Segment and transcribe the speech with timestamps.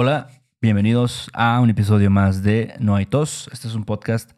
[0.00, 0.28] Hola,
[0.62, 3.50] bienvenidos a un episodio más de No hay tos.
[3.52, 4.30] Este es un podcast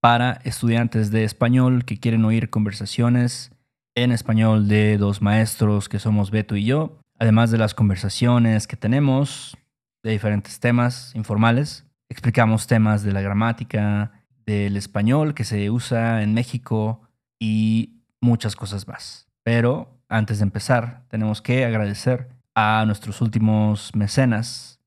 [0.00, 3.52] para estudiantes de español que quieren oír conversaciones
[3.94, 8.78] en español de dos maestros que somos Beto y yo, además de las conversaciones que
[8.78, 9.54] tenemos
[10.02, 11.84] de diferentes temas informales.
[12.08, 14.12] Explicamos temas de la gramática,
[14.46, 17.02] del español que se usa en México
[17.38, 19.28] y muchas cosas más.
[19.42, 24.78] Pero antes de empezar, tenemos que agradecer a nuestros últimos mecenas.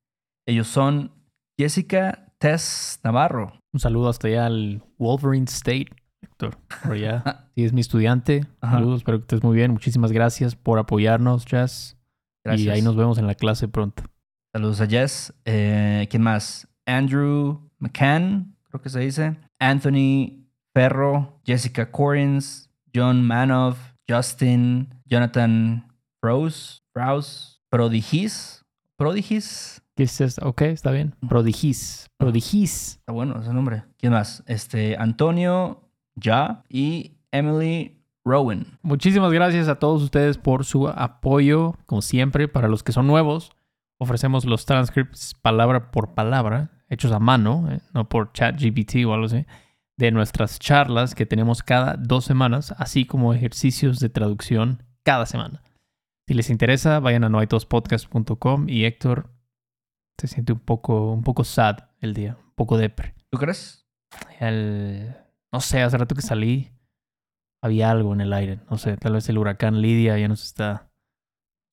[0.48, 1.12] Ellos son
[1.57, 3.54] Jessica Tess Navarro.
[3.74, 5.88] Un saludo hasta allá al Wolverine State,
[6.21, 6.57] Héctor.
[6.83, 7.42] Por allá.
[7.56, 8.46] Sí, es mi estudiante.
[8.60, 8.74] Ajá.
[8.74, 9.71] Saludos, espero que estés muy bien.
[9.71, 11.97] Muchísimas gracias por apoyarnos, Jazz.
[12.43, 12.68] Gracias.
[12.68, 14.04] Y ahí nos vemos en la clase pronto.
[14.54, 15.33] Saludos a Jess.
[15.46, 16.68] Eh, ¿Quién más?
[16.86, 19.38] Andrew McCann, creo que se dice.
[19.57, 23.77] Anthony Ferro, Jessica Corins, John Manoff,
[24.07, 25.88] Justin, Jonathan
[26.21, 28.66] Rose, Rouse, Prodigis.
[28.97, 29.82] Prodigis.
[29.95, 30.47] ¿Qué es esto?
[30.47, 31.15] Ok, está bien.
[31.27, 32.09] Prodigis.
[32.17, 32.97] Prodigis.
[32.97, 33.85] Está bueno ese nombre.
[33.97, 34.43] ¿Quién más?
[34.45, 38.77] Este, Antonio Ya y Emily Rowan.
[38.81, 41.75] Muchísimas gracias a todos ustedes por su apoyo.
[41.85, 43.52] Como siempre, para los que son nuevos,
[43.97, 49.27] ofrecemos los transcripts palabra por palabra, hechos a mano, eh, no por ChatGPT o algo
[49.27, 49.45] así,
[49.95, 55.61] de nuestras charlas que tenemos cada dos semanas, así como ejercicios de traducción cada semana.
[56.27, 59.34] Si les interesa, vayan a noaitospodcast.com y Héctor
[60.17, 63.13] se siente un poco, un poco sad el día, un poco depre.
[63.30, 63.85] ¿Tú crees?
[64.39, 65.16] El-
[65.52, 66.71] no sé, hace rato que salí,
[67.63, 68.59] había algo en el aire.
[68.69, 70.89] No sé, tal vez el huracán Lidia ya nos está,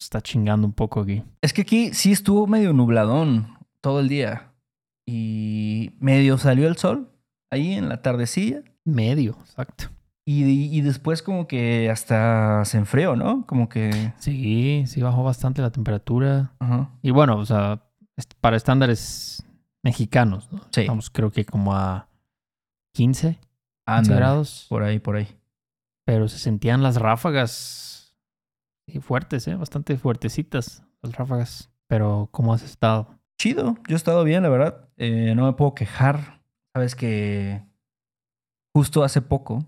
[0.00, 1.22] está chingando un poco aquí.
[1.40, 4.52] Es que aquí sí estuvo medio nubladón todo el día.
[5.06, 7.10] Y medio salió el sol
[7.50, 8.62] ahí en la tardecilla.
[8.84, 9.86] Medio, exacto.
[10.24, 10.44] Y,
[10.76, 13.44] y después como que hasta se enfrió, ¿no?
[13.46, 14.12] Como que...
[14.18, 16.52] Sí, sí bajó bastante la temperatura.
[16.60, 16.90] Ajá.
[17.02, 17.82] Y bueno, o sea,
[18.40, 19.44] para estándares
[19.82, 20.60] mexicanos, ¿no?
[20.70, 20.82] Sí.
[20.82, 22.08] Estamos creo que como a
[22.94, 23.40] 15, 15
[23.86, 24.66] Ándale, grados.
[24.68, 25.28] Por ahí, por ahí.
[26.04, 28.16] Pero se sentían las ráfagas
[28.86, 29.54] sí, fuertes, ¿eh?
[29.54, 31.70] Bastante fuertecitas las ráfagas.
[31.88, 33.18] Pero, ¿cómo has estado?
[33.38, 34.88] Chido, yo he estado bien, la verdad.
[34.96, 36.42] Eh, no me puedo quejar.
[36.74, 37.62] Sabes que
[38.74, 39.66] justo hace poco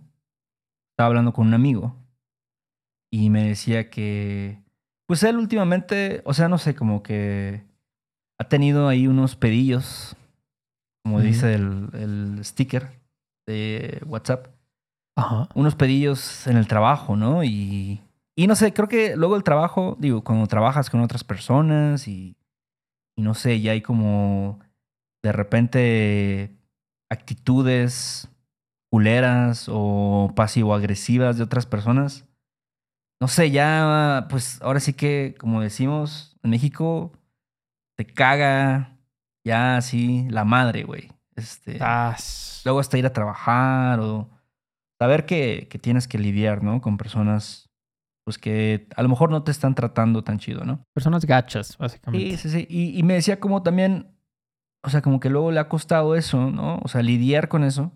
[0.92, 1.96] estaba hablando con un amigo
[3.12, 4.62] y me decía que,
[5.06, 7.64] pues él últimamente, o sea, no sé, como que
[8.38, 10.16] ha tenido ahí unos pedillos,
[11.04, 13.00] como dice el, el sticker
[13.46, 14.48] de WhatsApp,
[15.16, 15.48] Ajá.
[15.54, 17.44] unos pedillos en el trabajo, ¿no?
[17.44, 18.00] Y,
[18.36, 22.36] y no sé, creo que luego el trabajo, digo, cuando trabajas con otras personas y,
[23.16, 24.60] y no sé, ya hay como
[25.22, 26.56] de repente
[27.10, 28.28] actitudes
[28.90, 32.24] culeras o pasivo-agresivas de otras personas.
[33.20, 37.12] No sé, ya, pues ahora sí que, como decimos en México,
[37.96, 38.98] te caga
[39.44, 41.10] ya así la madre, güey.
[41.36, 41.78] Este,
[42.64, 44.30] luego hasta ir a trabajar o
[45.00, 46.80] saber que, que tienes que lidiar, ¿no?
[46.80, 47.68] Con personas,
[48.24, 50.84] pues que a lo mejor no te están tratando tan chido, ¿no?
[50.94, 52.36] Personas gachas, Sí, básicamente.
[52.36, 52.66] sí, sí.
[52.70, 54.16] Y, y me decía como también,
[54.84, 56.78] o sea, como que luego le ha costado eso, ¿no?
[56.82, 57.92] O sea, lidiar con eso.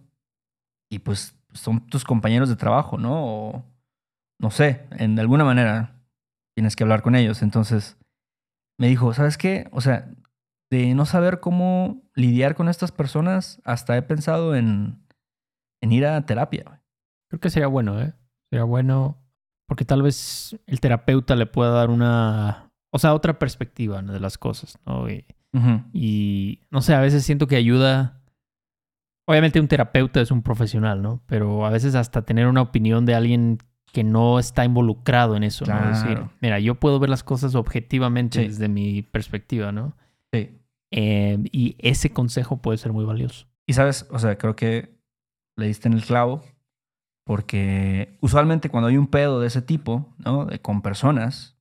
[0.91, 3.25] Y pues son tus compañeros de trabajo, ¿no?
[3.25, 3.65] O
[4.41, 5.94] no sé, en de alguna manera
[6.56, 7.42] tienes que hablar con ellos.
[7.42, 7.97] Entonces
[8.78, 9.69] me dijo, ¿sabes qué?
[9.72, 10.11] O sea,
[10.71, 15.03] de no saber cómo lidiar con estas personas, hasta he pensado en,
[15.83, 16.83] en ir a terapia.
[17.28, 18.15] Creo que sería bueno, ¿eh?
[18.50, 19.19] Sería bueno
[19.69, 24.15] porque tal vez el terapeuta le pueda dar una, o sea, otra perspectiva ¿no?
[24.15, 25.06] de las cosas, ¿no?
[25.93, 28.22] Y, no sé, a veces siento que ayuda.
[29.27, 31.22] Obviamente un terapeuta es un profesional, ¿no?
[31.27, 33.59] Pero a veces hasta tener una opinión de alguien
[33.98, 35.75] que no está involucrado en eso, ¿no?
[35.88, 36.31] Decir, Claro.
[36.41, 38.47] mira, yo puedo ver las cosas objetivamente Sí.
[38.47, 39.97] desde mi perspectiva, ¿no?
[40.32, 40.50] Sí.
[40.92, 43.48] Eh, y ese consejo puede ser muy valioso.
[43.66, 44.94] Y sabes, o sea, creo que
[45.56, 46.44] le diste en el clavo,
[47.25, 50.47] porque usualmente cuando hay un pedo de ese tipo, ¿no?
[50.47, 51.56] De, con personas,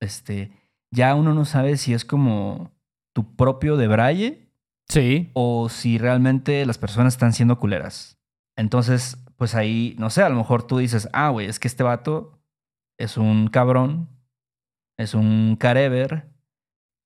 [0.00, 0.50] este,
[0.90, 2.72] ya uno no sabe si es como
[3.14, 4.48] tu propio de braille
[4.88, 5.30] Sí.
[5.34, 8.18] o si realmente las personas están siendo culeras.
[8.56, 11.82] Entonces, pues ahí, no sé, a lo mejor tú dices, ah, güey, es que este
[11.82, 12.38] vato
[12.98, 14.08] es un cabrón,
[14.96, 16.26] es un carever,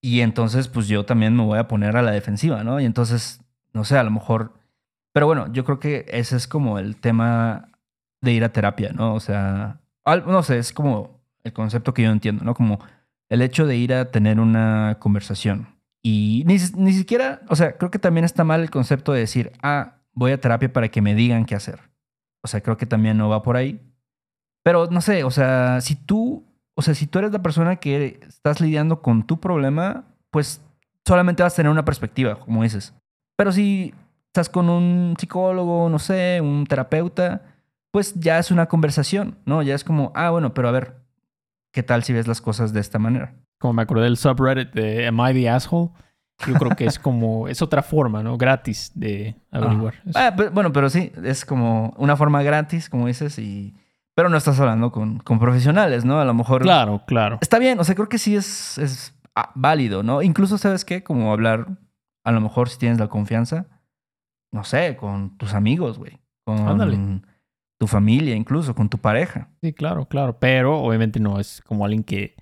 [0.02, 2.80] y entonces, pues yo también me voy a poner a la defensiva, ¿no?
[2.80, 4.54] Y entonces, no sé, a lo mejor.
[5.12, 7.68] Pero bueno, yo creo que ese es como el tema
[8.22, 9.14] de ir a terapia, ¿no?
[9.14, 12.54] O sea, no sé, es como el concepto que yo entiendo, ¿no?
[12.54, 12.80] Como
[13.28, 15.68] el hecho de ir a tener una conversación.
[16.02, 19.52] Y ni, ni siquiera, o sea, creo que también está mal el concepto de decir,
[19.62, 21.89] ah, voy a terapia para que me digan qué hacer.
[22.42, 23.80] O sea, creo que también no va por ahí.
[24.62, 26.44] Pero no sé, o sea, si tú,
[26.74, 30.62] o sea, si tú eres la persona que estás lidiando con tu problema, pues
[31.06, 32.94] solamente vas a tener una perspectiva, como dices.
[33.36, 33.94] Pero si
[34.26, 37.42] estás con un psicólogo, no sé, un terapeuta,
[37.90, 39.62] pues ya es una conversación, ¿no?
[39.62, 40.96] Ya es como, ah, bueno, pero a ver,
[41.72, 43.34] ¿qué tal si ves las cosas de esta manera?
[43.58, 45.90] Como me acordé del subreddit de Am I the Asshole?
[46.46, 48.38] Yo creo que es como, es otra forma, ¿no?
[48.38, 49.94] Gratis de averiguar.
[50.14, 53.74] Ah, bueno, pero sí, es como una forma gratis, como dices, y...
[54.14, 56.20] Pero no estás hablando con, con profesionales, ¿no?
[56.20, 56.62] A lo mejor...
[56.62, 57.38] Claro, claro.
[57.40, 60.22] Está bien, o sea, creo que sí es, es ah, válido, ¿no?
[60.22, 61.02] Incluso, ¿sabes qué?
[61.02, 61.66] Como hablar,
[62.24, 63.66] a lo mejor si tienes la confianza,
[64.52, 66.18] no sé, con tus amigos, güey.
[66.44, 67.22] Con
[67.78, 69.48] tu familia, incluso, con tu pareja.
[69.62, 70.38] Sí, claro, claro.
[70.38, 72.36] Pero obviamente no es como alguien que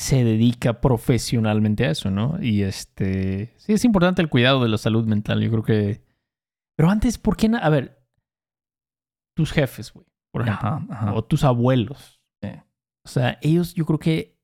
[0.00, 2.42] se dedica profesionalmente a eso, ¿no?
[2.42, 6.02] Y este, sí es importante el cuidado de la salud mental, yo creo que...
[6.74, 7.50] Pero antes, ¿por qué?
[7.60, 8.02] A ver,
[9.36, 12.18] tus jefes, güey, por ejemplo, o tus abuelos.
[13.04, 14.38] O sea, ellos, yo creo que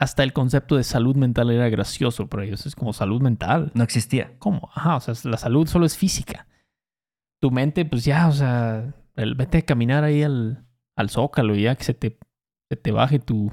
[0.00, 2.64] hasta el concepto de salud mental era gracioso para ellos.
[2.64, 3.72] Es como salud mental.
[3.74, 4.38] No existía.
[4.38, 4.70] ¿Cómo?
[4.74, 6.46] Ajá, o sea, la salud solo es física.
[7.42, 10.66] Tu mente, pues ya, o sea, el, vete a caminar ahí al,
[10.96, 12.18] al zócalo y ya que se te,
[12.70, 13.52] se te baje tu,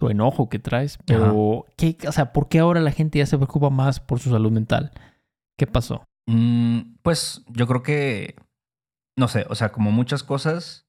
[0.00, 0.98] tu enojo que traes.
[1.04, 4.30] Pero, ¿qué, o sea, ¿por qué ahora la gente ya se preocupa más por su
[4.30, 4.92] salud mental?
[5.58, 6.04] ¿Qué pasó?
[6.26, 8.34] Mm, pues yo creo que,
[9.16, 10.88] no sé, o sea, como muchas cosas,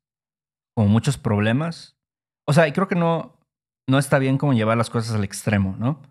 [0.73, 1.97] como muchos problemas.
[2.47, 3.37] O sea, y creo que no,
[3.85, 6.01] no está bien como llevar las cosas al extremo, ¿no?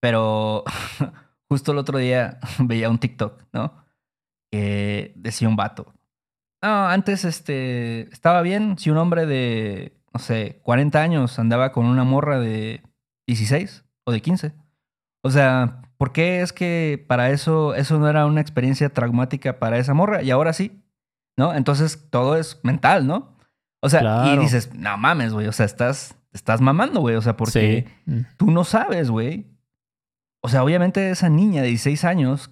[0.00, 0.64] Pero
[1.48, 3.84] justo el otro día veía un TikTok, ¿no?
[4.50, 5.94] Que decía un vato.
[6.60, 11.86] No, antes este, estaba bien si un hombre de no sé, 40 años andaba con
[11.86, 12.82] una morra de
[13.26, 14.52] 16 o de 15.
[15.22, 19.78] O sea, ¿por qué es que para eso eso no era una experiencia traumática para
[19.78, 20.82] esa morra y ahora sí?
[21.36, 21.54] ¿No?
[21.54, 23.36] Entonces todo es mental, ¿no?
[23.80, 27.36] O sea, y dices, no mames, güey, o sea, estás, estás mamando, güey, o sea,
[27.36, 28.20] porque mm.
[28.36, 29.46] tú no sabes, güey.
[30.40, 32.50] O sea, obviamente esa niña de 16 años,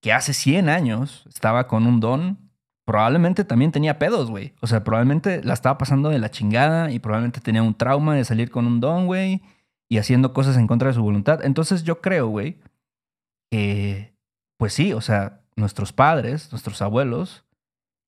[0.00, 2.43] que hace 100 años estaba con un don,
[2.84, 4.54] probablemente también tenía pedos, güey.
[4.60, 8.24] O sea, probablemente la estaba pasando de la chingada y probablemente tenía un trauma de
[8.24, 9.42] salir con un don, güey,
[9.88, 11.44] y haciendo cosas en contra de su voluntad.
[11.44, 12.58] Entonces yo creo, güey,
[13.50, 14.14] que,
[14.58, 17.44] pues sí, o sea, nuestros padres, nuestros abuelos,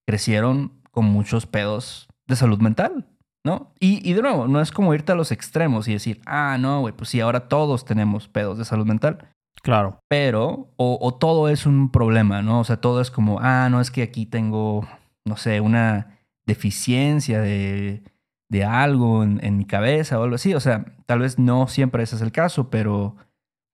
[0.07, 3.07] crecieron con muchos pedos de salud mental,
[3.45, 3.73] ¿no?
[3.81, 6.81] Y, y de nuevo, no es como irte a los extremos y decir, ah, no,
[6.81, 9.36] güey, pues sí, ahora todos tenemos pedos de salud mental.
[9.67, 9.99] Claro.
[10.07, 12.61] Pero, o, todo es un problema, ¿no?
[12.61, 14.87] O sea, todo es como, ah, no, es que aquí tengo,
[15.25, 18.05] no sé, una deficiencia de,
[18.49, 20.55] de algo en, mi cabeza o algo así.
[20.55, 23.17] O sea, tal vez no siempre ese es el caso, pero,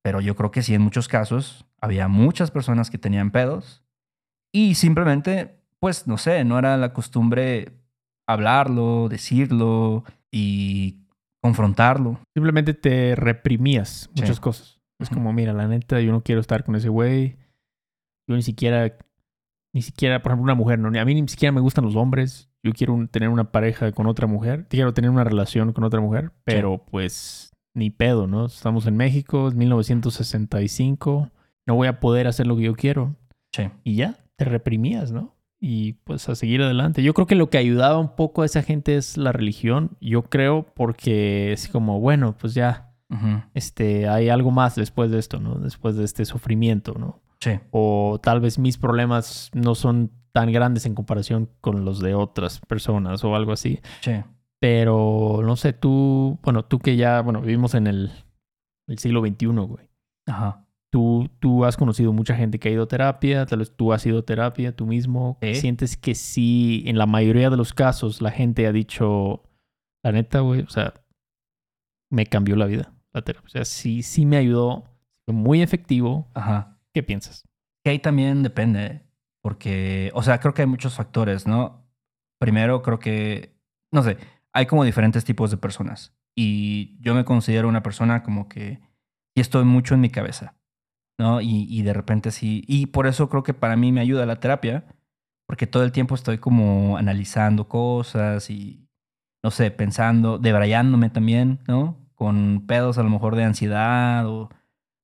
[0.03, 3.85] pero yo creo que sí, en muchos casos había muchas personas que tenían pedos
[4.51, 7.83] y simplemente, pues, no sé, no era la costumbre
[8.27, 11.03] hablarlo, decirlo y
[11.43, 12.19] confrontarlo.
[12.35, 14.82] Simplemente te reprimías muchas cosas.
[15.03, 17.37] Es como, mira, la neta, yo no quiero estar con ese güey.
[18.29, 18.97] Yo ni siquiera,
[19.75, 22.51] ni siquiera, por ejemplo, una mujer, no, a mí ni siquiera me gustan los hombres.
[22.63, 24.67] Yo quiero tener una pareja con otra mujer.
[24.69, 28.47] Quiero tener una relación con otra mujer, pero pues ni pedo, ¿no?
[28.47, 31.31] Estamos en México, es 1965.
[31.67, 33.17] No voy a poder hacer lo que yo quiero.
[33.53, 33.69] Sí.
[33.83, 35.35] Y ya, te reprimías, ¿no?
[35.61, 37.03] Y pues a seguir adelante.
[37.03, 39.97] Yo creo que lo que ayudaba un poco a esa gente es la religión.
[40.01, 42.92] Yo creo porque es como, bueno, pues ya
[43.55, 45.57] este, hay algo más después de esto, ¿no?
[45.57, 47.21] Después de este sufrimiento, ¿no?
[47.41, 47.59] Sí.
[47.71, 52.61] O tal vez mis problemas no son tan grandes en comparación con los de otras
[52.61, 53.81] personas o algo así.
[54.01, 54.13] Sí.
[54.61, 58.13] Pero no sé, tú, bueno, tú que ya, bueno, vivimos en el,
[58.89, 59.89] el siglo XXI, güey.
[60.27, 60.67] Ajá.
[60.91, 64.05] Tú, tú has conocido mucha gente que ha ido a terapia, tal vez tú has
[64.05, 65.39] ido a terapia tú mismo.
[65.55, 69.43] ¿Sientes que sí, en la mayoría de los casos, la gente ha dicho,
[70.05, 70.93] la neta, güey, o sea,
[72.11, 72.93] me cambió la vida?
[73.13, 73.47] La terapia.
[73.47, 74.85] O sea, sí, sí me ayudó.
[75.25, 76.29] Fue muy efectivo.
[76.35, 76.79] Ajá.
[76.93, 77.49] ¿Qué piensas?
[77.85, 79.03] Que ahí también depende.
[79.43, 81.85] Porque, o sea, creo que hay muchos factores, ¿no?
[82.39, 83.57] Primero, creo que,
[83.91, 84.19] no sé,
[84.53, 86.15] hay como diferentes tipos de personas.
[86.37, 88.81] Y yo me considero una persona como que
[89.35, 90.55] y estoy mucho en mi cabeza,
[91.19, 91.41] ¿no?
[91.41, 92.65] Y, y de repente sí.
[92.67, 94.85] Y por eso creo que para mí me ayuda la terapia,
[95.47, 98.89] porque todo el tiempo estoy como analizando cosas y,
[99.43, 101.97] no sé, pensando, debrayándome también, ¿no?
[102.23, 104.49] Con pedos a lo mejor de ansiedad o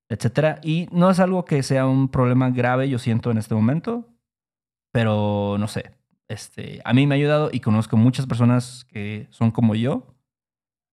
[0.08, 0.60] etcétera.
[0.62, 4.06] Y no es algo que sea un problema grave, yo siento en este momento,
[4.92, 5.90] pero no sé.
[6.28, 10.14] Este, a mí me ha ayudado y conozco muchas personas que son como yo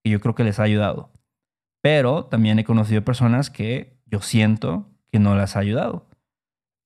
[0.03, 1.11] y yo creo que les ha ayudado.
[1.83, 6.07] Pero también he conocido personas que yo siento que no las ha ayudado.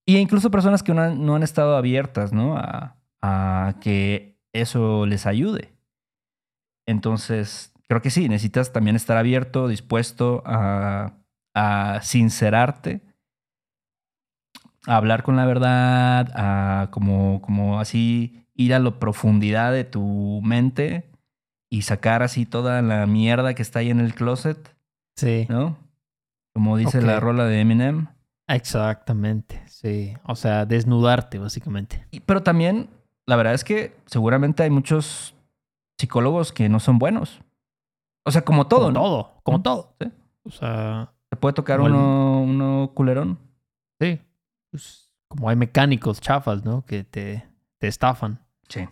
[0.05, 2.57] Y incluso personas que no han, estado abiertas, ¿no?
[2.57, 5.71] A que eso les ayude.
[6.85, 11.13] Entonces, creo que sí, necesitas también estar abierto, dispuesto a,
[12.01, 13.01] sincerarte
[14.87, 20.39] a hablar con la verdad, a como, como así ir a la profundidad de tu
[20.43, 21.09] mente
[21.69, 24.75] y sacar así toda la mierda que está ahí en el closet,
[25.17, 25.47] Sí.
[25.49, 25.77] ¿no?
[26.53, 28.07] Como dice la rola de Eminem.
[28.47, 30.13] Exactamente, sí.
[30.23, 32.05] O sea, desnudarte, básicamente.
[32.11, 32.89] Y- pero también,
[33.27, 35.35] la verdad es que seguramente hay muchos
[35.99, 37.41] psicólogos que no son buenos.
[38.29, 38.99] O sea, como todo, como ¿no?
[39.01, 39.95] todo, como todo.
[39.99, 40.11] sí.
[40.43, 43.39] O sea, Te puede tocar el- uno, uno culerón.
[43.99, 44.19] sí.
[44.71, 46.85] Pues, como hay mecánicos chafas, ¿no?
[46.85, 47.47] Que te,
[47.79, 48.39] te estafan.
[48.67, 48.87] Sí.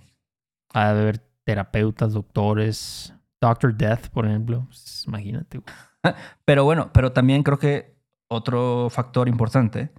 [0.73, 4.65] Ha de haber terapeutas, doctores, Doctor Death, por ejemplo.
[4.67, 5.59] Pues, imagínate.
[5.59, 5.75] güey.
[6.45, 7.95] Pero bueno, pero también creo que
[8.29, 9.91] otro factor importante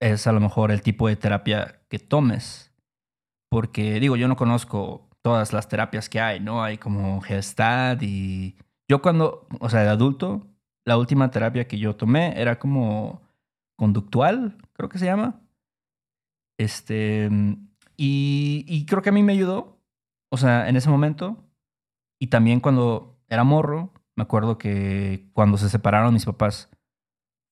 [0.00, 2.72] es a lo mejor el tipo de terapia que tomes.
[3.50, 6.62] Porque digo, yo no conozco todas las terapias que hay, ¿no?
[6.64, 8.56] Hay como Gestalt y...
[8.88, 10.46] Yo cuando, o sea, de adulto,
[10.84, 13.22] la última terapia que yo tomé era como
[13.76, 15.40] conductual, creo que se llama.
[16.58, 17.30] Este...
[17.96, 19.78] Y, y creo que a mí me ayudó,
[20.30, 21.44] o sea, en ese momento.
[22.20, 26.70] Y también cuando era morro, me acuerdo que cuando se separaron mis papás,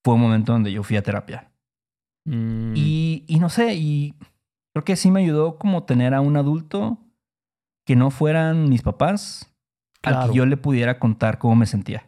[0.05, 1.53] fue un momento donde yo fui a terapia.
[2.25, 4.15] Mm, Y, y no sé, y
[4.73, 6.99] creo que sí me ayudó como tener a un adulto
[7.87, 9.50] que no fueran mis papás,
[10.03, 10.33] al Claro.
[10.33, 12.07] que yo le pudiera contar cómo me sentía.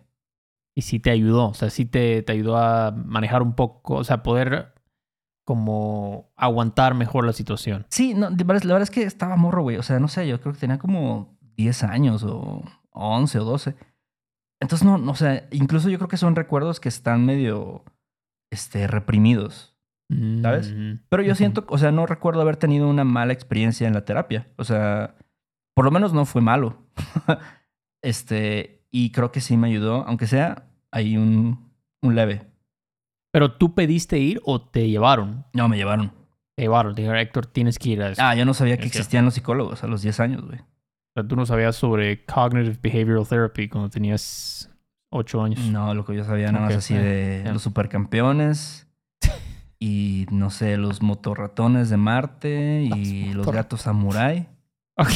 [0.75, 1.49] y sí te ayudó.
[1.49, 4.72] O sea, sí te, te ayudó a manejar un poco, o sea, poder
[5.44, 7.84] como aguantar mejor la situación.
[7.90, 9.76] Sí, no, la verdad es que estaba morro, güey.
[9.76, 13.75] O sea, no sé, yo creo que tenía como 10 años o 11 o 12.
[14.61, 17.84] Entonces, no, no, o sea, incluso yo creo que son recuerdos que están medio
[18.50, 19.76] este, reprimidos.
[20.42, 20.72] ¿Sabes?
[20.75, 24.04] Mm, Pero yo siento, o sea, no recuerdo haber tenido una mala experiencia en la
[24.04, 24.46] terapia.
[24.56, 25.16] O sea,
[25.75, 26.76] por lo menos no fue malo.
[28.02, 31.71] este, y creo que sí me ayudó, aunque sea ahí un,
[32.02, 32.47] un leve.
[33.30, 35.47] Pero tú pediste ir o te llevaron.
[35.54, 36.12] No, me llevaron.
[36.54, 36.94] Te llevaron.
[36.94, 38.23] Te dijeron, Héctor, tienes que ir a eso.
[38.23, 40.59] Ah, yo no sabía que existían los psicólogos a los 10 años, güey.
[40.61, 44.71] O sea, tú no sabías sobre Cognitive Behavioral Therapy cuando tenías
[45.11, 45.61] ocho años.
[45.61, 48.87] No, lo que yo sabía nada más así de los supercampeones
[49.78, 54.49] y no sé, los motorratones de Marte y Los los gatos samurai
[54.99, 55.08] Ok.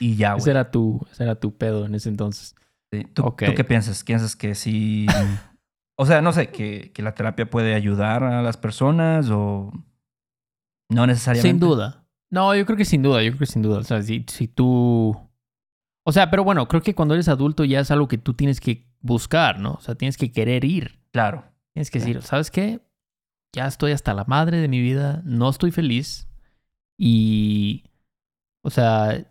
[0.00, 0.50] y ya, ese, güey.
[0.50, 2.56] era tu, ese era tu pedo en ese entonces.
[2.92, 3.04] Sí.
[3.14, 4.02] ¿Tú, qué piensas?
[4.02, 5.06] ¿Piensas que sí?
[5.96, 9.72] o sea, no sé, que, que la terapia puede ayudar a las personas o
[10.90, 11.48] no necesariamente.
[11.48, 12.06] Sin duda.
[12.30, 13.78] No, yo creo que sin duda, yo creo que sin duda.
[13.78, 15.16] O sea, si, si tú...
[16.06, 18.60] O sea, pero bueno, creo que cuando eres adulto ya es algo que tú tienes
[18.60, 19.74] que buscar, ¿no?
[19.74, 21.00] O sea, tienes que querer ir.
[21.12, 21.44] Claro.
[21.72, 22.80] Tienes que decir, ¿sabes qué?
[23.52, 26.28] Ya estoy hasta la madre de mi vida, no estoy feliz
[26.98, 27.84] y,
[28.64, 29.24] o sea,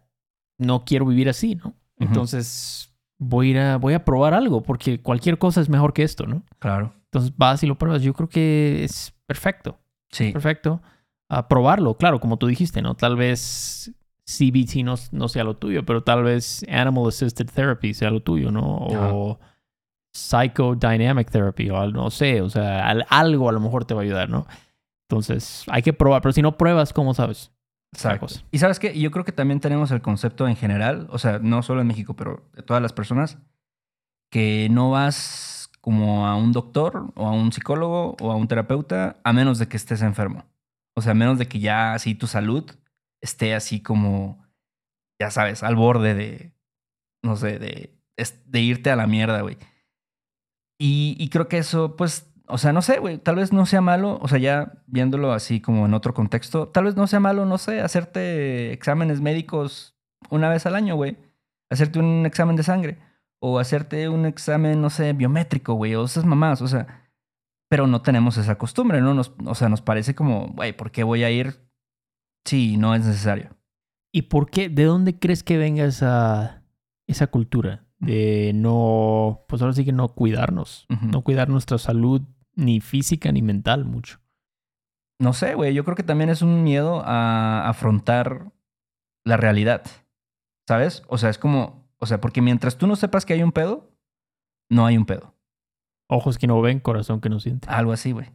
[0.57, 1.73] no quiero vivir así, ¿no?
[1.97, 6.03] Entonces voy a, ir a, voy a probar algo porque cualquier cosa es mejor que
[6.03, 6.43] esto, ¿no?
[6.59, 6.93] Claro.
[7.05, 8.01] Entonces vas y lo pruebas.
[8.01, 9.79] Yo creo que es perfecto,
[10.11, 10.31] Sí.
[10.31, 10.81] perfecto.
[11.29, 12.95] A probarlo, claro, como tú dijiste, ¿no?
[12.95, 13.91] Tal vez
[14.25, 18.51] CBT no, no sea lo tuyo, pero tal vez Animal Assisted Therapy sea lo tuyo,
[18.51, 18.61] ¿no?
[18.63, 19.39] O
[20.15, 24.03] Psychodynamic Therapy, o no sé, o sea, al- algo a lo mejor te va a
[24.03, 24.45] ayudar, ¿no?
[25.09, 27.51] Entonces, hay que probar, pero si no pruebas, ¿cómo sabes?
[27.93, 28.27] Otra Exacto.
[28.27, 28.43] cosa.
[28.51, 28.99] Y sabes qué?
[28.99, 32.15] Yo creo que también tenemos el concepto en general, o sea, no solo en México,
[32.15, 33.37] pero de todas las personas,
[34.31, 39.17] que no vas como a un doctor o a un psicólogo o a un terapeuta
[39.23, 40.45] a menos de que estés enfermo.
[40.95, 42.69] O sea, a menos de que ya así tu salud
[43.21, 44.43] esté así como,
[45.19, 46.53] ya sabes, al borde de,
[47.23, 47.97] no sé, de,
[48.45, 49.57] de irte a la mierda, güey.
[50.79, 53.81] Y, y creo que eso, pues, o sea, no sé, güey, tal vez no sea
[53.81, 57.45] malo, o sea, ya viéndolo así como en otro contexto, tal vez no sea malo,
[57.45, 59.95] no sé, hacerte exámenes médicos
[60.29, 61.17] una vez al año, güey.
[61.69, 62.99] Hacerte un examen de sangre
[63.39, 67.11] o hacerte un examen, no sé, biométrico, güey, o esas mamás, o sea,
[67.69, 69.13] pero no tenemos esa costumbre, ¿no?
[69.13, 71.59] Nos, o sea, nos parece como, güey, ¿por qué voy a ir
[72.45, 73.57] si no es necesario?
[74.13, 74.69] ¿Y por qué?
[74.69, 76.63] ¿De dónde crees que venga esa,
[77.07, 77.85] esa cultura?
[78.03, 82.21] De no, pues ahora sí que no cuidarnos, no cuidar nuestra salud
[82.53, 84.19] ni física ni mental mucho.
[85.19, 88.51] No sé, güey, yo creo que también es un miedo a afrontar
[89.23, 89.83] la realidad,
[90.67, 91.03] ¿sabes?
[91.07, 93.95] O sea, es como, o sea, porque mientras tú no sepas que hay un pedo,
[94.69, 95.33] no hay un pedo.
[96.09, 97.69] Ojos que no ven, corazón que no siente.
[97.69, 98.31] Algo así, güey.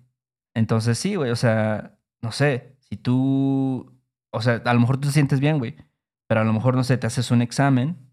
[0.55, 5.09] Entonces sí, güey, o sea, no sé, si tú, o sea, a lo mejor tú
[5.09, 5.77] te sientes bien, güey,
[6.27, 8.08] pero a lo mejor, no sé, te haces un examen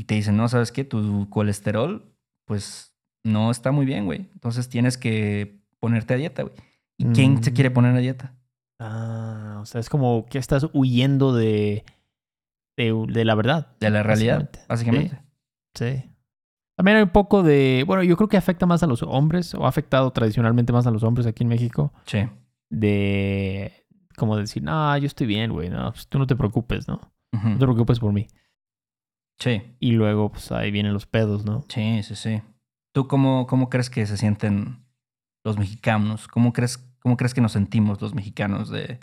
[0.00, 0.84] y te dicen, no, ¿sabes qué?
[0.84, 2.10] Tu colesterol,
[2.46, 4.28] pues no está muy bien, güey.
[4.32, 6.54] Entonces tienes que ponerte a dieta, güey.
[6.98, 7.54] ¿Y quién se Mm.
[7.54, 8.34] quiere poner a dieta?
[8.78, 11.84] Ah, o sea, es como que estás huyendo de,
[12.78, 13.76] de, de la verdad.
[13.78, 15.10] De la realidad, básicamente.
[15.14, 15.22] básicamente.
[15.74, 16.10] Sí.
[16.76, 19.66] También hay un poco de, bueno, yo creo que afecta más a los hombres, o
[19.66, 22.20] ha afectado tradicionalmente más a los hombres aquí en México, Sí.
[22.70, 23.72] de
[24.16, 27.00] como decir, no, yo estoy bien, güey, no, pues tú no te preocupes, ¿no?
[27.32, 28.26] No te preocupes por mí.
[29.40, 31.64] Sí, Y luego, pues ahí vienen los pedos, ¿no?
[31.68, 32.42] sí, sí, sí.
[32.94, 34.84] ¿Tú cómo, cómo crees que se sienten
[35.44, 36.28] los mexicanos?
[36.28, 38.98] ¿Cómo crees, cómo crees que nos sentimos los mexicanos de,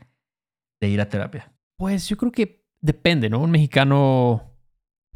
[0.82, 1.52] de ir a terapia?
[1.78, 3.40] Pues yo creo que depende, ¿no?
[3.40, 4.52] Un mexicano,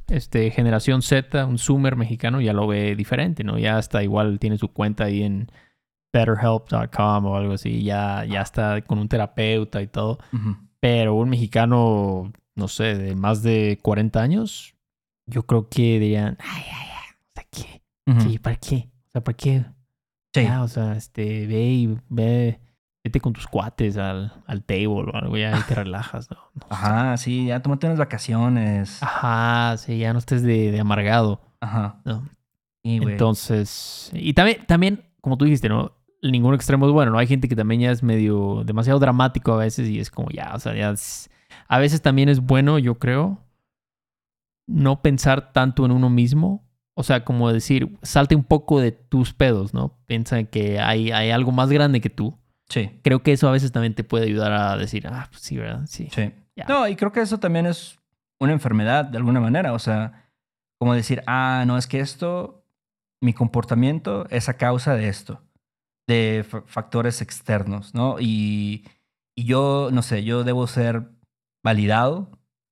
[0.07, 3.59] este, generación Z, un Zoomer mexicano, ya lo ve diferente, ¿no?
[3.59, 5.51] Ya hasta igual tiene su cuenta ahí en
[6.13, 10.17] betterhelp.com o algo así, ya, ya está con un terapeuta y todo.
[10.33, 10.55] Ujú.
[10.79, 14.75] Pero un mexicano, no sé, de más de 40 años,
[15.31, 17.81] yo creo que dirían, ay, ay, ay, o sea, ¿qué?
[18.29, 18.39] ¿Qué?
[18.39, 18.89] ¿Para qué?
[19.07, 19.65] O sea, ¿para qué?
[20.33, 20.43] Sí.
[20.43, 22.59] Ya, o sea, este, ve y ve,
[23.03, 26.37] vete con tus cuates al, al table o algo, ya y te relajas, ¿no?
[26.55, 26.67] No sé.
[26.69, 29.01] Ajá, sí, ya tómate unas vacaciones.
[29.03, 31.99] Ajá, sí, ya no estés de, de amargado, Ajá.
[32.05, 32.23] ¿no?
[32.83, 32.99] Sí.
[33.01, 35.93] Entonces, y también, también, como tú dijiste, ¿no?
[36.23, 37.17] Ningún extremo es bueno, ¿no?
[37.17, 40.51] Hay gente que también ya es medio, demasiado dramático a veces y es como ya,
[40.55, 41.29] o sea, ya es-
[41.67, 43.39] a veces también es bueno, yo creo,
[44.71, 46.67] no pensar tanto en uno mismo.
[46.93, 49.97] O sea, como decir, salte un poco de tus pedos, ¿no?
[50.07, 52.37] Piensa en que hay, hay algo más grande que tú.
[52.69, 55.57] Sí, Creo que eso a veces también te puede ayudar a decir, ah, pues sí,
[55.57, 55.81] ¿verdad?
[55.87, 56.09] Sí.
[56.13, 56.31] sí.
[56.67, 57.97] No, y creo que eso también es
[58.39, 59.73] una enfermedad de alguna manera.
[59.73, 60.29] O sea,
[60.79, 62.65] como decir, ah, no, es que esto,
[63.21, 65.41] mi comportamiento es a causa de esto,
[66.07, 68.17] de fa- factores externos, ¿no?
[68.19, 68.85] Y,
[69.35, 71.09] y yo, no sé, yo debo ser
[71.63, 72.29] validado,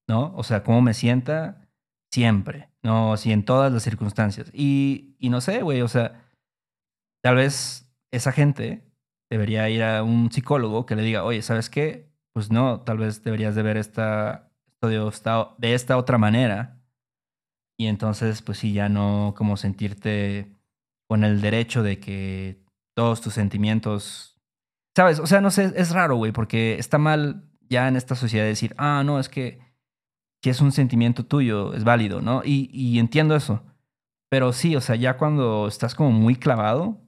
[0.07, 0.33] ¿no?
[0.35, 1.68] O sea, cómo me sienta
[2.11, 3.13] siempre, ¿no?
[3.13, 4.49] Así en todas las circunstancias.
[4.53, 6.25] Y, y no sé, güey, o sea,
[7.23, 8.83] tal vez esa gente
[9.29, 12.09] debería ir a un psicólogo que le diga, oye, ¿sabes qué?
[12.33, 14.49] Pues no, tal vez deberías de ver esta,
[14.81, 16.81] esto de esta, otra manera.
[17.77, 20.55] Y entonces, pues sí, ya no como sentirte
[21.07, 22.63] con el derecho de que
[22.95, 24.37] todos tus sentimientos,
[24.95, 25.19] ¿sabes?
[25.19, 28.73] O sea, no sé, es raro, güey, porque está mal ya en esta sociedad decir,
[28.77, 29.59] ah, no, es que
[30.41, 32.41] si es un sentimiento tuyo, es válido, ¿no?
[32.43, 33.63] Y, y entiendo eso.
[34.29, 37.01] Pero sí, o sea, ya cuando estás como muy clavado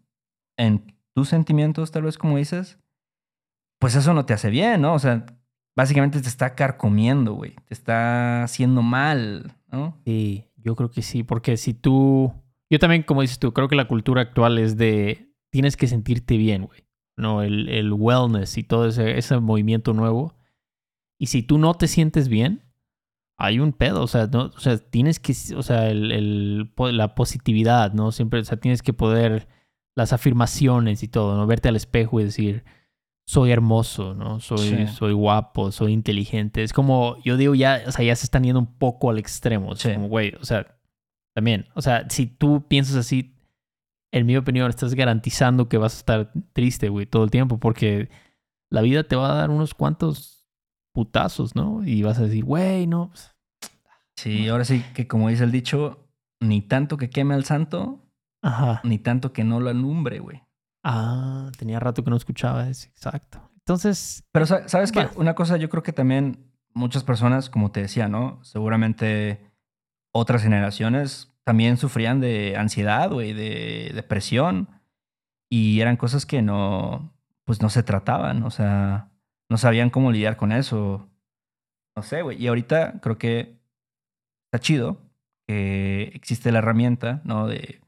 [0.58, 2.80] en tus sentimientos, tal vez como dices,
[3.80, 4.94] pues eso no te hace bien, ¿no?
[4.94, 5.26] O sea,
[5.76, 7.56] básicamente te está carcomiendo, güey.
[7.65, 10.00] Te está haciendo mal, ¿no?
[10.06, 12.34] Sí, yo creo que sí, porque si tú,
[12.70, 16.38] yo también, como dices tú, creo que la cultura actual es de, tienes que sentirte
[16.38, 17.44] bien, güey, ¿no?
[17.44, 20.36] El, el wellness y todo ese, ese movimiento nuevo.
[21.20, 22.63] Y si tú no te sientes bien,
[23.44, 27.16] hay un pedo, o sea, no, o sea tienes que, o sea, el, el la
[27.16, 28.12] positividad, ¿no?
[28.12, 29.48] Siempre, o sea, tienes que poder,
[29.96, 31.48] las afirmaciones y todo, ¿no?
[31.48, 32.64] Verte al espejo y decir,
[33.26, 34.40] soy hermoso, ¿no?
[34.40, 34.88] Soy, Sí.
[34.88, 36.64] soy guapo, soy inteligente.
[36.64, 39.76] Es como, yo digo, ya, o sea, ya se están yendo un poco al extremo.
[39.76, 39.94] Sí.
[39.94, 40.78] como, güey, o sea,
[41.34, 43.36] también, o sea, si tú piensas así,
[44.12, 48.10] en mi opinión, estás garantizando que vas a estar triste, güey, todo el tiempo, porque
[48.70, 50.41] la vida te va a dar unos cuantos
[50.94, 51.84] putazos, ¿no?
[51.86, 53.32] Y vas a decir, güey, no, pues,
[54.18, 56.08] Sí, ahora sí que como dice el dicho,
[56.40, 58.00] ni tanto que queme al santo,
[58.44, 58.82] ajá.
[58.84, 60.44] ni tanto que no lo alumbre, güey.
[60.84, 63.50] Ah, tenía rato que no escuchaba eso, exacto.
[63.58, 67.82] Entonces, Pero sa- sabes que una cosa yo creo que también muchas personas, como te
[67.82, 68.44] decía, ¿no?
[68.44, 69.52] Seguramente
[70.14, 74.70] otras generaciones también sufrían de ansiedad, güey, de depresión.
[75.50, 77.14] Y eran cosas que no,
[77.46, 79.11] pues no se trataban, o sea,
[79.52, 81.10] no sabían cómo lidiar con eso.
[81.94, 82.42] No sé, güey.
[82.42, 83.60] Y ahorita creo que
[84.46, 85.02] está chido
[85.46, 87.48] que existe la herramienta, ¿no?
[87.48, 87.82] De,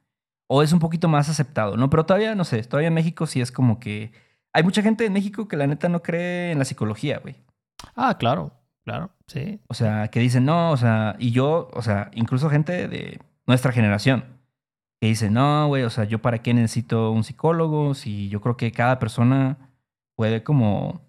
[0.49, 1.89] o es un poquito más aceptado, ¿no?
[1.89, 4.12] Pero todavía, no sé, todavía en México sí es como que...
[4.52, 7.38] Hay mucha gente en México que la neta no cree en la psicología, güey.
[7.95, 8.52] ah, claro,
[8.84, 9.62] claro, sí.
[9.69, 13.71] O sea, que dicen, no, o sea, y yo, o sea, incluso gente de nuestra
[13.71, 14.26] generación,
[14.99, 18.58] que dice, no, güey, o sea, yo para qué necesito un psicólogo si yo creo
[18.58, 19.69] que cada persona
[20.15, 21.03] puede como,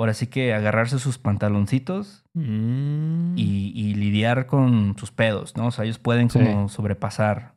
[0.00, 3.36] ahora sí que agarrarse sus pantaloncitos Mm.
[3.36, 5.66] y, y lidiar con sus pedos, ¿no?
[5.66, 6.38] O sea, ellos pueden Sí.
[6.38, 7.54] como sobrepasar.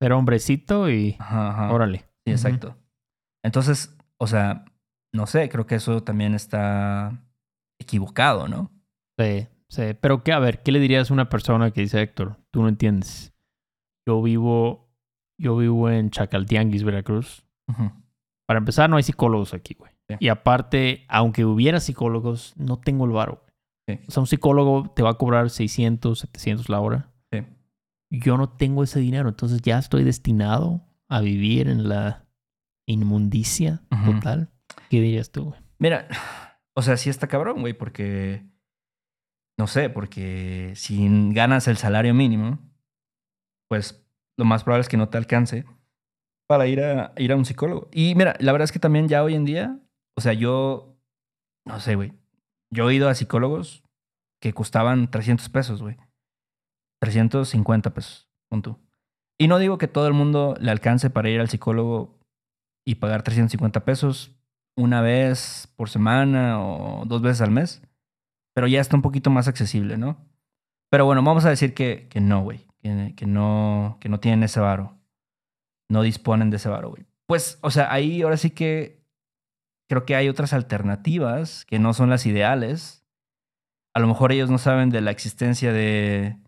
[0.00, 1.72] Ser hombrecito y Ajá, ajá.
[1.72, 1.98] órale.
[2.26, 2.76] Sí, exacto.
[3.44, 4.64] Entonces, o sea,
[5.12, 7.22] no sé, creo que eso también está
[7.80, 8.70] equivocado, ¿no?
[9.18, 9.82] Sí, sí.
[10.00, 12.68] Pero qué, a ver, ¿qué le dirías a una persona que dice, Héctor, tú no
[12.68, 13.32] entiendes?
[14.06, 14.90] Yo vivo,
[15.38, 17.44] yo vivo en Chacaltianguis, Veracruz.
[18.46, 19.92] Para empezar, no hay psicólogos aquí, güey.
[20.08, 20.16] Sí.
[20.20, 23.44] Y aparte, aunque hubiera psicólogos, no tengo el varo.
[23.88, 23.98] Sí.
[24.06, 27.12] O sea, un psicólogo te va a cobrar 600, 700 la hora.
[27.32, 27.40] Sí.
[28.10, 32.26] Yo no tengo ese dinero, entonces ya estoy destinado a vivir en la
[32.86, 34.12] inmundicia Ujú.
[34.14, 34.50] total.
[34.90, 35.60] ¿Qué dirías tú, güey?
[35.78, 36.08] Mira,
[36.74, 38.44] o sea, sí está cabrón, güey, porque.
[39.58, 42.58] No sé, porque si ganas el salario mínimo,
[43.68, 44.04] pues
[44.36, 45.64] lo más probable es que no te alcance
[46.48, 47.88] para ir a, ir a un psicólogo.
[47.92, 49.78] Y mira, la verdad es que también ya hoy en día,
[50.16, 50.94] o sea, yo
[51.64, 52.12] no sé, güey.
[52.70, 53.82] Yo he ido a psicólogos
[54.40, 55.96] que costaban 300 pesos, güey.
[57.00, 58.78] 350 pesos, pon tú.
[59.38, 62.18] Y no digo que todo el mundo le alcance para ir al psicólogo
[62.84, 64.36] y pagar 350 pesos
[64.76, 67.82] una vez por semana o dos veces al mes,
[68.54, 70.18] pero ya está un poquito más accesible, ¿no?
[70.90, 74.42] Pero bueno, vamos a decir que, que no, güey, que, que, no, que no tienen
[74.42, 74.98] ese varo,
[75.88, 77.06] no disponen de ese varo, güey.
[77.26, 79.03] Pues, o sea, ahí ahora sí que
[79.88, 83.04] creo que hay otras alternativas que no son las ideales.
[83.94, 86.38] A lo mejor ellos no saben de la existencia de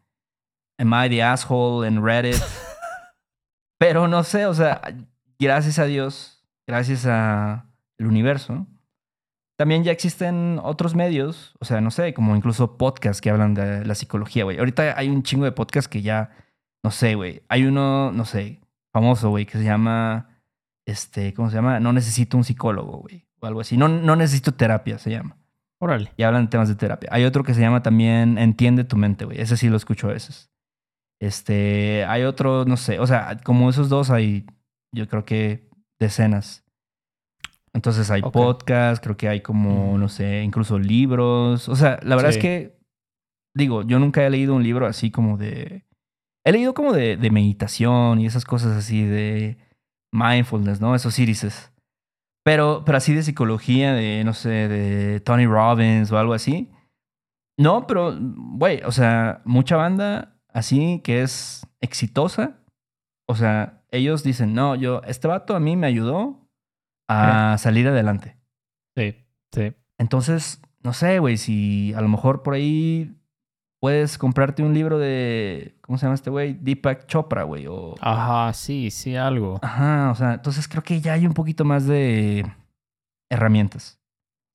[0.79, 2.43] Am I the asshole en Reddit.
[3.79, 4.81] Pero no sé, o sea,
[5.39, 7.67] gracias a Dios, gracias a
[7.99, 8.67] el universo,
[9.57, 13.85] también ya existen otros medios, o sea, no sé, como incluso podcasts que hablan de
[13.87, 14.59] la psicología, güey.
[14.59, 16.31] Ahorita hay un chingo de podcasts que ya,
[16.83, 17.43] no sé, güey.
[17.49, 18.61] Hay uno, no sé,
[18.93, 20.29] famoso, güey, que se llama,
[20.87, 21.81] este, ¿cómo se llama?
[21.81, 23.77] No necesito un psicólogo, güey, o algo así.
[23.77, 25.37] No, no necesito terapia, se llama.
[25.79, 26.13] Órale.
[26.17, 27.09] Y hablan de temas de terapia.
[27.13, 29.41] Hay otro que se llama también Entiende tu mente, güey.
[29.41, 30.51] Ese sí lo escucho a veces.
[31.21, 34.47] Este, hay otro, no sé, o sea, como esos dos hay,
[34.95, 35.69] yo creo que
[35.99, 36.63] decenas.
[37.73, 40.01] Entonces hay podcasts, creo que hay como, Mm.
[40.01, 41.69] no sé, incluso libros.
[41.69, 42.39] O sea, la verdad Sí.
[42.39, 42.79] es que,
[43.55, 45.85] digo, yo nunca he leído un libro así como de...
[46.45, 49.59] He leído como de, de meditación y esas cosas así de
[50.13, 50.95] mindfulness, ¿no?
[50.95, 51.73] Esos índices.
[52.47, 56.71] Pero, pero así de psicología, de, no sé, de Tony Robbins o algo así.
[57.59, 62.61] No, pero, güey, o sea, mucha banda así que es exitosa.
[63.29, 66.49] O sea, ellos dicen, no, yo, este vato a mí me ayudó
[67.09, 68.37] a salir adelante.
[68.97, 69.75] Sí, sí.
[69.99, 73.21] Entonces, no sé, güey, si a lo mejor por ahí
[73.81, 76.55] puedes comprarte un libro de, ¿cómo se llama este güey?
[76.55, 77.67] Deepak Chopra, güey.
[77.67, 79.59] O, Ajá, sí, sí, algo.
[79.63, 82.45] Ajá, o sea, entonces creo que ya hay un poquito más de
[83.31, 84.01] herramientas.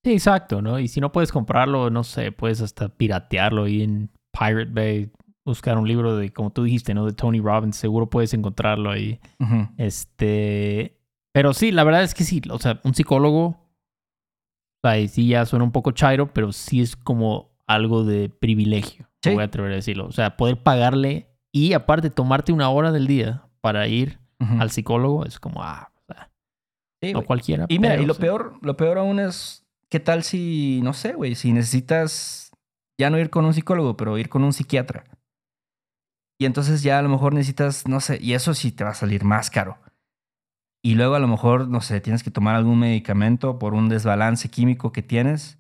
[0.04, 0.80] Sí, exacto, ¿no?
[0.80, 5.12] Y si no puedes comprarlo, no sé, puedes hasta piratearlo ahí en Pirate Bay,
[5.46, 7.06] buscar un libro de, como tú dijiste, ¿no?
[7.06, 9.20] De Tony Robbins, seguro puedes encontrarlo ahí.
[9.40, 9.70] Ujú.
[9.78, 11.00] Este,
[11.34, 15.46] pero sí, la verdad es que sí, o sea, un psicólogo, o sea, sí ya
[15.46, 19.30] suena un poco chairo, pero sí es como algo de privilegio, Sí.
[19.30, 20.06] me voy a atrever a decirlo.
[20.08, 25.26] O sea, poder pagarle y aparte tomarte una hora del día para ir al psicólogo
[25.26, 26.32] es como, ah, o sea,
[27.02, 27.66] Sí, no cualquiera.
[27.70, 31.14] Y mira, pero y lo peor, lo peor aún es, ¿qué tal si, no sé,
[31.14, 32.52] güey, si necesitas
[33.00, 35.04] ya no ir con un psicólogo, pero ir con un psiquiatra?
[36.40, 38.96] Y entonces ya a lo mejor necesitas, no sé, y eso sí te va a
[38.96, 39.78] salir más caro.
[40.84, 44.50] Y luego a lo mejor, no sé, tienes que tomar algún medicamento por un desbalance
[44.50, 45.60] químico que tienes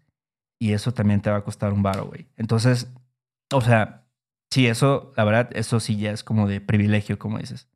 [0.62, 2.28] y eso también te va a costar un varo, güey.
[2.38, 2.93] Entonces,
[3.52, 4.06] o sea,
[4.52, 7.67] sí, eso, la verdad, eso sí ya es como de privilegio, como dices.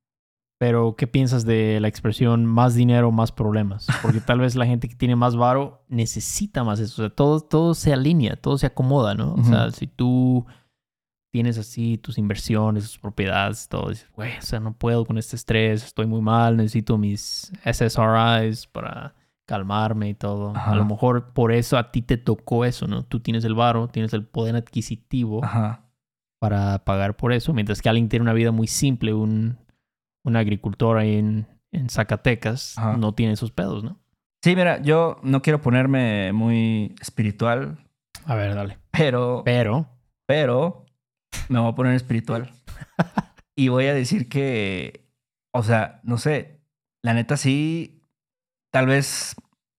[0.59, 3.87] Pero, ¿qué piensas de la expresión más dinero, más problemas?
[4.03, 7.01] Porque tal vez la gente que tiene más varo necesita más eso.
[7.01, 9.33] O sea, todo, todo se alinea, todo se acomoda, ¿no?
[9.33, 9.71] O sea, Ujú.
[9.71, 10.45] si tú
[11.33, 15.35] tienes así tus inversiones, tus propiedades, todo, dices, güey, o sea, no puedo con este
[15.35, 20.53] estrés, estoy muy mal, necesito mis SSRIs para calmarme y todo.
[20.55, 23.03] A lo mejor por eso a ti te tocó eso, ¿no?
[23.03, 25.85] Tú tienes el varo, tienes el poder adquisitivo Ajá.
[26.39, 29.57] para pagar por eso, mientras que alguien tiene una vida muy simple, un,
[30.23, 32.97] un agricultor ahí en, en Zacatecas, Ajá.
[32.97, 33.99] no tiene esos pedos, ¿no?
[34.43, 37.77] Sí, mira, yo no quiero ponerme muy espiritual,
[38.25, 38.77] A ver, dale.
[38.91, 39.87] pero, Pero,
[40.27, 40.85] pero
[41.49, 42.51] me voy a poner espiritual.
[43.55, 45.07] y voy a decir que,
[45.51, 46.61] o sea, no sé,
[47.03, 47.94] la neta sí,
[48.75, 49.37] tal vez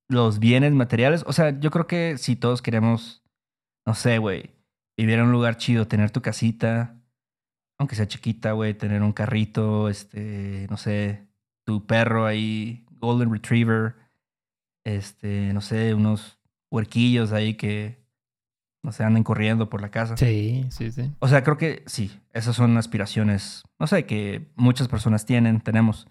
[0.09, 3.23] los bienes materiales, o sea, yo creo que si todos queremos,
[3.85, 4.55] no sé, güey,
[4.97, 6.99] vivir en un lugar chido, tener tu casita,
[7.79, 11.27] aunque sea chiquita, güey, tener un carrito, este, no sé,
[11.67, 13.97] tu perro ahí, Golden Retriever,
[14.83, 16.39] este, no sé, unos
[16.71, 18.03] huerquillos ahí que,
[18.83, 20.17] no sé, anden corriendo por la casa.
[20.17, 21.13] sí, sí, sí.
[21.19, 26.09] O sea, creo que sí, esas son aspiraciones, no sé, que muchas personas tienen, tenemos.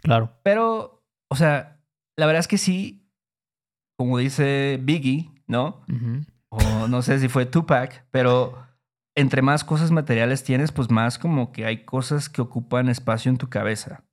[0.00, 0.38] Claro.
[0.44, 1.79] Pero, o sea,
[2.20, 3.10] la verdad es que sí,
[3.96, 5.80] como dice Biggie, ¿no?
[6.50, 8.58] O no sé si fue Tupac, pero
[9.14, 13.38] entre más cosas materiales tienes, pues más como que hay cosas que ocupan espacio en
[13.38, 14.04] tu cabeza.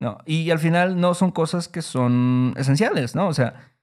[0.00, 0.18] ¿No?
[0.26, 3.28] Y al final no son cosas que son esenciales, ¿no?
[3.28, 3.76] O sea,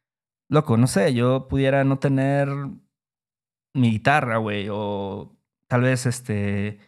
[0.49, 2.49] loco, no sé, yo pudiera no tener
[3.73, 6.79] mi guitarra, güey, o tal vez este,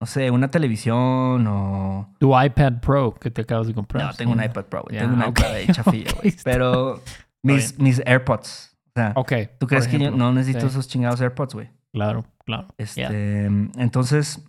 [0.00, 2.14] no sé, una televisión o...
[2.18, 4.06] Tu iPad Pro que te acabas de comprar.
[4.06, 4.98] No, tengo un iPad Pro, güey.
[4.98, 5.38] Tengo un ok.
[5.38, 6.36] iPad chafilla, güey.
[6.44, 7.02] Pero
[7.42, 9.14] mis, mis AirPods, o sea.
[9.58, 11.70] ¿tú crees que yo no necesito Sí, esos chingados AirPods, güey?
[11.92, 12.68] Claro, claro.
[12.76, 14.44] Este, entonces,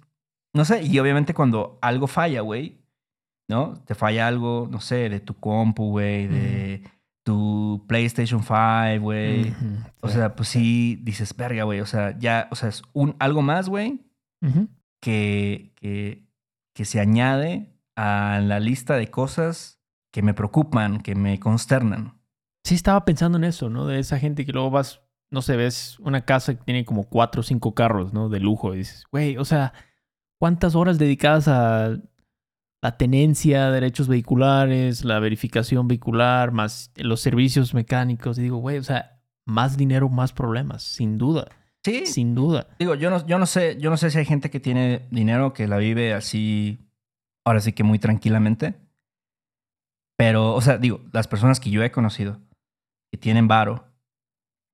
[0.53, 2.79] no sé, y obviamente cuando algo falla, güey,
[3.49, 3.73] ¿no?
[3.85, 6.83] Te falla algo, no sé, de tu compu, güey, de
[7.23, 9.53] tu PlayStation 5, güey.
[10.01, 11.81] O sea, pues sí dices, verga, güey.
[11.81, 13.99] O sea, ya, o sea, es un, algo más, güey.
[14.99, 15.73] Que,
[16.73, 19.81] que, se añade a la lista de cosas
[20.11, 22.21] que me preocupan, que me consternan.
[22.63, 23.85] Sí, estaba pensando en eso, ¿no?
[23.85, 27.41] De esa gente que luego vas, no sé, ves una casa que tiene como cuatro
[27.41, 28.29] o cinco carros, ¿no?
[28.29, 28.73] De lujo.
[28.73, 29.73] Y dices, güey, o sea,
[30.39, 31.97] ¿cuántas horas dedicadas a
[32.81, 38.39] la tenencia, derechos vehiculares, la verificación vehicular, más los servicios mecánicos?
[38.39, 41.49] Y digo, güey, o sea, más dinero, más problemas, sin duda,
[41.89, 42.67] Sí, sin duda.
[42.79, 45.53] Digo, yo no, yo no sé, yo no sé si hay gente que tiene dinero
[45.53, 46.79] que la vive así,
[47.45, 48.75] ahora sí que muy tranquilamente.
[50.17, 52.39] Pero, o sea, digo, las personas que yo he conocido,
[53.11, 53.85] que tienen varo,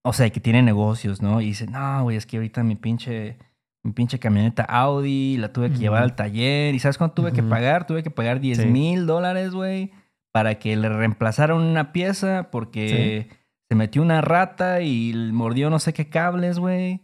[0.04, 1.42] o sea, que tienen negocios, ¿no?
[1.42, 3.38] Y dicen, no, güey, es que ahorita mi pinche,
[3.84, 6.74] mi pinche camioneta Audi la tuve que llevar al taller.
[6.74, 7.86] ¿Y sabes cuánto tuve que pagar?
[7.88, 8.66] Tuve que pagar 10 Sí.
[8.68, 9.92] mil dólares, güey,
[10.32, 13.30] para que le reemplazaran una pieza porque
[13.70, 17.02] se metió una rata y mordió no sé qué cables, güey.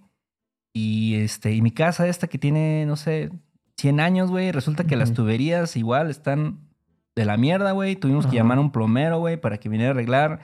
[0.74, 3.32] Y este, y mi casa esta que tiene, no sé,
[3.78, 6.60] 100 años, güey, resulta que las tuberías igual están
[7.16, 7.96] de la mierda, güey.
[7.96, 10.40] Tuvimos que llamar a un plomero, güey, para que viniera a arreglar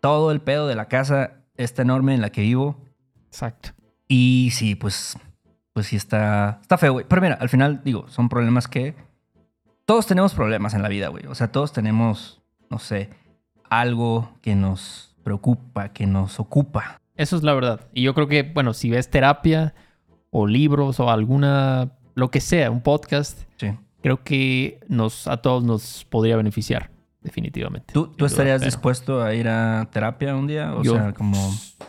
[0.00, 2.78] todo el pedo de la casa esta enorme en la que vivo.
[3.26, 3.70] Exacto.
[4.08, 5.16] Y sí, pues,
[5.72, 7.06] pues sí está, está feo, güey.
[7.08, 8.94] Pero mira, al final, digo, son problemas que
[9.84, 11.26] todos tenemos problemas en la vida, güey.
[11.26, 13.10] O sea, todos tenemos, no sé,
[13.68, 16.99] algo que nos preocupa, que nos ocupa.
[17.20, 17.80] Eso es la verdad.
[17.92, 19.74] Y yo creo que, bueno, si ves terapia
[20.30, 23.72] o libros o alguna, lo que sea, un podcast, Sí.
[24.02, 27.92] creo que nos, a todos nos podría beneficiar, definitivamente.
[27.92, 30.74] ¿Tú, estarías pero dispuesto a ir a terapia un día?
[30.74, 31.36] O yo- sea, como...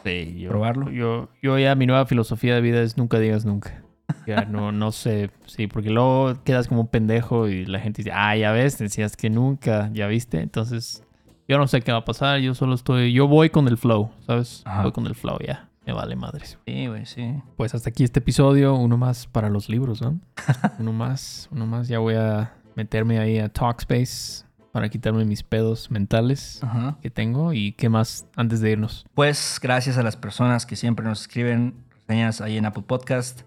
[0.04, 0.90] sí, yo- probarlo?
[0.92, 3.84] Yo, yo ya mi nueva filosofía de vida es nunca digas nunca.
[4.28, 8.12] Ya no, no sé, sí, porque luego quedas como un pendejo y la gente dice,
[8.14, 10.42] ah, ya ves, decías que nunca, ya viste.
[10.42, 11.04] Entonces,
[11.52, 14.10] yo no sé qué va a pasar, yo solo estoy, yo voy con el flow,
[14.26, 14.62] ¿sabes?
[14.64, 14.84] Ajá.
[14.84, 16.58] Voy con el flow, ya, me vale madres.
[16.66, 17.34] Sí, güey, sí.
[17.58, 20.18] Pues hasta aquí este episodio, uno más para los libros, ¿no?
[20.80, 21.90] uno más, uno más.
[21.90, 26.98] Ya voy a meterme ahí a Talkspace para quitarme mis pedos mentales Ajá.
[27.02, 27.52] que tengo.
[27.52, 29.06] ¿Y qué más antes de irnos?
[29.14, 31.74] Pues gracias a las personas que siempre nos escriben
[32.08, 33.42] reseñas ahí en Apple Podcast.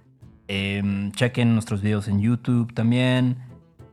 [0.47, 3.39] Em, chequen nuestros videos en YouTube también.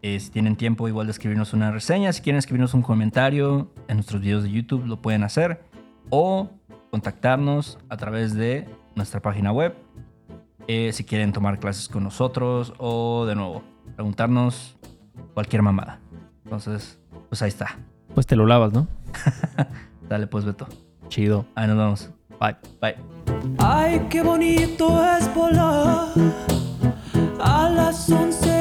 [0.03, 3.97] Eh, si tienen tiempo igual de escribirnos una reseña, si quieren escribirnos un comentario en
[3.97, 5.61] nuestros videos de YouTube lo pueden hacer.
[6.09, 6.49] O
[6.89, 9.75] contactarnos a través de nuestra página web.
[10.67, 13.63] eh, si quieren tomar clases con nosotros o de nuevo
[13.95, 14.77] preguntarnos
[15.33, 15.99] cualquier mamada.
[16.43, 17.77] Entonces, pues ahí está.
[18.13, 18.87] Pues te lo lavas, ¿no?
[20.09, 20.67] Dale pues Beto.
[21.09, 21.45] Chido.
[21.55, 22.09] Ahí nos vemos.
[22.39, 22.55] Bye.
[22.81, 22.95] Bye.
[23.59, 26.09] Ay, qué bonito es volar
[27.39, 28.60] a las 11